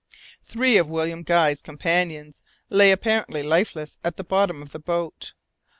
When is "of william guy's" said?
0.77-1.61